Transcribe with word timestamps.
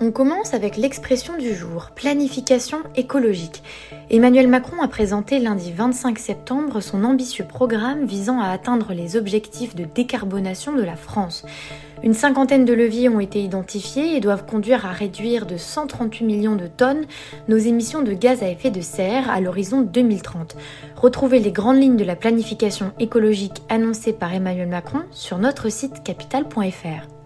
On 0.00 0.12
commence 0.12 0.54
avec 0.54 0.76
l'expression 0.76 1.36
du 1.36 1.56
jour, 1.56 1.90
planification 1.92 2.78
écologique. 2.94 3.64
Emmanuel 4.10 4.46
Macron 4.46 4.80
a 4.80 4.86
présenté 4.86 5.40
lundi 5.40 5.72
25 5.72 6.20
septembre 6.20 6.80
son 6.80 7.02
ambitieux 7.02 7.44
programme 7.44 8.04
visant 8.04 8.40
à 8.40 8.50
atteindre 8.50 8.92
les 8.92 9.16
objectifs 9.16 9.74
de 9.74 9.84
décarbonation 9.84 10.72
de 10.72 10.82
la 10.82 10.94
France. 10.94 11.44
Une 12.04 12.14
cinquantaine 12.14 12.64
de 12.64 12.72
leviers 12.74 13.08
ont 13.08 13.18
été 13.18 13.42
identifiés 13.42 14.16
et 14.16 14.20
doivent 14.20 14.46
conduire 14.46 14.86
à 14.86 14.92
réduire 14.92 15.46
de 15.46 15.56
138 15.56 16.24
millions 16.24 16.54
de 16.54 16.68
tonnes 16.68 17.06
nos 17.48 17.56
émissions 17.56 18.02
de 18.02 18.12
gaz 18.12 18.44
à 18.44 18.48
effet 18.48 18.70
de 18.70 18.80
serre 18.80 19.28
à 19.28 19.40
l'horizon 19.40 19.80
2030. 19.80 20.56
Retrouvez 20.94 21.40
les 21.40 21.50
grandes 21.50 21.80
lignes 21.80 21.96
de 21.96 22.04
la 22.04 22.14
planification 22.14 22.92
écologique 23.00 23.62
annoncée 23.68 24.12
par 24.12 24.32
Emmanuel 24.32 24.68
Macron 24.68 25.02
sur 25.10 25.38
notre 25.38 25.70
site 25.70 26.04
capital.fr. 26.04 27.17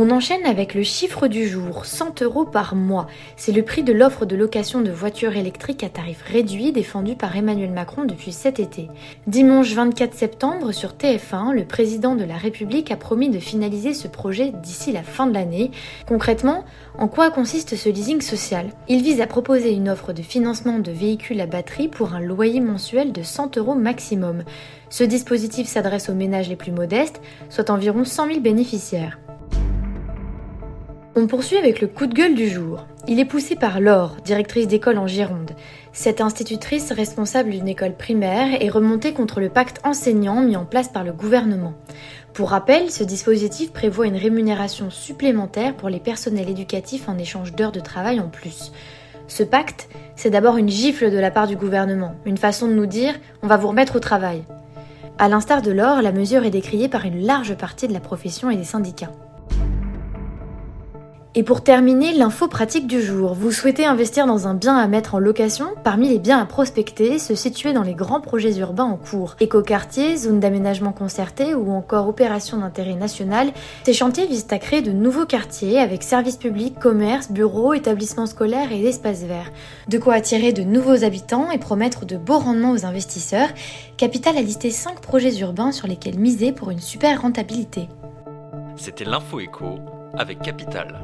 On 0.00 0.12
enchaîne 0.12 0.46
avec 0.46 0.74
le 0.74 0.84
chiffre 0.84 1.26
du 1.26 1.48
jour, 1.48 1.84
100 1.84 2.22
euros 2.22 2.44
par 2.44 2.76
mois. 2.76 3.08
C'est 3.36 3.50
le 3.50 3.64
prix 3.64 3.82
de 3.82 3.92
l'offre 3.92 4.26
de 4.26 4.36
location 4.36 4.80
de 4.80 4.92
voitures 4.92 5.36
électriques 5.36 5.82
à 5.82 5.88
tarif 5.88 6.22
réduit 6.22 6.70
défendue 6.70 7.16
par 7.16 7.36
Emmanuel 7.36 7.72
Macron 7.72 8.04
depuis 8.04 8.30
cet 8.30 8.60
été. 8.60 8.86
Dimanche 9.26 9.72
24 9.72 10.14
septembre, 10.14 10.70
sur 10.70 10.90
TF1, 10.90 11.52
le 11.52 11.64
président 11.64 12.14
de 12.14 12.22
la 12.22 12.36
République 12.36 12.92
a 12.92 12.96
promis 12.96 13.28
de 13.28 13.40
finaliser 13.40 13.92
ce 13.92 14.06
projet 14.06 14.52
d'ici 14.62 14.92
la 14.92 15.02
fin 15.02 15.26
de 15.26 15.34
l'année. 15.34 15.72
Concrètement, 16.06 16.64
en 16.96 17.08
quoi 17.08 17.32
consiste 17.32 17.74
ce 17.74 17.88
leasing 17.88 18.20
social? 18.20 18.68
Il 18.88 19.02
vise 19.02 19.20
à 19.20 19.26
proposer 19.26 19.72
une 19.72 19.88
offre 19.88 20.12
de 20.12 20.22
financement 20.22 20.78
de 20.78 20.92
véhicules 20.92 21.40
à 21.40 21.46
batterie 21.46 21.88
pour 21.88 22.14
un 22.14 22.20
loyer 22.20 22.60
mensuel 22.60 23.10
de 23.10 23.24
100 23.24 23.56
euros 23.56 23.74
maximum. 23.74 24.44
Ce 24.90 25.02
dispositif 25.02 25.66
s'adresse 25.66 26.08
aux 26.08 26.14
ménages 26.14 26.48
les 26.48 26.54
plus 26.54 26.70
modestes, 26.70 27.20
soit 27.50 27.70
environ 27.70 28.04
100 28.04 28.28
000 28.28 28.40
bénéficiaires. 28.40 29.18
On 31.16 31.26
poursuit 31.26 31.56
avec 31.56 31.80
le 31.80 31.88
coup 31.88 32.06
de 32.06 32.14
gueule 32.14 32.34
du 32.34 32.48
jour. 32.48 32.86
Il 33.08 33.18
est 33.18 33.24
poussé 33.24 33.56
par 33.56 33.80
Laure, 33.80 34.16
directrice 34.24 34.68
d'école 34.68 34.98
en 34.98 35.06
Gironde. 35.06 35.52
Cette 35.92 36.20
institutrice 36.20 36.92
responsable 36.92 37.50
d'une 37.50 37.66
école 37.66 37.96
primaire 37.96 38.62
est 38.62 38.68
remontée 38.68 39.12
contre 39.14 39.40
le 39.40 39.48
pacte 39.48 39.80
enseignant 39.84 40.42
mis 40.42 40.56
en 40.56 40.64
place 40.64 40.88
par 40.88 41.04
le 41.04 41.12
gouvernement. 41.12 41.72
Pour 42.34 42.50
rappel, 42.50 42.90
ce 42.90 43.02
dispositif 43.02 43.72
prévoit 43.72 44.06
une 44.06 44.16
rémunération 44.16 44.90
supplémentaire 44.90 45.74
pour 45.74 45.88
les 45.88 45.98
personnels 45.98 46.50
éducatifs 46.50 47.08
en 47.08 47.18
échange 47.18 47.54
d'heures 47.54 47.72
de 47.72 47.80
travail 47.80 48.20
en 48.20 48.28
plus. 48.28 48.70
Ce 49.26 49.42
pacte, 49.42 49.88
c'est 50.14 50.30
d'abord 50.30 50.56
une 50.56 50.68
gifle 50.68 51.10
de 51.10 51.18
la 51.18 51.30
part 51.30 51.46
du 51.46 51.56
gouvernement, 51.56 52.14
une 52.26 52.38
façon 52.38 52.68
de 52.68 52.74
nous 52.74 52.86
dire 52.86 53.14
on 53.42 53.46
va 53.46 53.56
vous 53.56 53.68
remettre 53.68 53.96
au 53.96 54.00
travail. 54.00 54.44
À 55.18 55.28
l'instar 55.28 55.62
de 55.62 55.72
Laure, 55.72 56.00
la 56.00 56.12
mesure 56.12 56.44
est 56.44 56.50
décriée 56.50 56.88
par 56.88 57.04
une 57.04 57.24
large 57.24 57.56
partie 57.56 57.88
de 57.88 57.92
la 57.92 58.00
profession 58.00 58.50
et 58.50 58.56
des 58.56 58.64
syndicats. 58.64 59.10
Et 61.38 61.44
pour 61.44 61.62
terminer, 61.62 62.14
l'info 62.14 62.48
pratique 62.48 62.88
du 62.88 63.00
jour. 63.00 63.32
Vous 63.32 63.52
souhaitez 63.52 63.86
investir 63.86 64.26
dans 64.26 64.48
un 64.48 64.54
bien 64.54 64.76
à 64.76 64.88
mettre 64.88 65.14
en 65.14 65.20
location? 65.20 65.66
Parmi 65.84 66.08
les 66.08 66.18
biens 66.18 66.40
à 66.40 66.44
prospecter, 66.46 67.20
se 67.20 67.36
situer 67.36 67.72
dans 67.72 67.84
les 67.84 67.94
grands 67.94 68.20
projets 68.20 68.56
urbains 68.56 68.82
en 68.82 68.96
cours. 68.96 69.36
Écoquartier, 69.38 70.16
zone 70.16 70.40
d'aménagement 70.40 70.90
concerté 70.90 71.54
ou 71.54 71.70
encore 71.70 72.08
opérations 72.08 72.56
d'intérêt 72.56 72.96
national, 72.96 73.52
ces 73.84 73.92
chantiers 73.92 74.26
visent 74.26 74.48
à 74.50 74.58
créer 74.58 74.82
de 74.82 74.90
nouveaux 74.90 75.26
quartiers 75.26 75.78
avec 75.78 76.02
services 76.02 76.38
publics, 76.38 76.76
commerces, 76.76 77.30
bureaux, 77.30 77.72
établissements 77.72 78.26
scolaires 78.26 78.72
et 78.72 78.84
espaces 78.86 79.22
verts. 79.22 79.52
De 79.86 79.98
quoi 79.98 80.14
attirer 80.14 80.52
de 80.52 80.62
nouveaux 80.62 81.04
habitants 81.04 81.52
et 81.52 81.58
promettre 81.58 82.04
de 82.04 82.16
beaux 82.16 82.40
rendements 82.40 82.72
aux 82.72 82.84
investisseurs. 82.84 83.50
Capital 83.96 84.36
a 84.36 84.42
listé 84.42 84.72
5 84.72 85.00
projets 85.00 85.38
urbains 85.38 85.70
sur 85.70 85.86
lesquels 85.86 86.18
miser 86.18 86.50
pour 86.50 86.72
une 86.72 86.80
super 86.80 87.22
rentabilité. 87.22 87.88
C'était 88.74 89.04
l'info 89.04 89.38
écho 89.38 89.78
avec 90.14 90.42
Capital. 90.42 91.00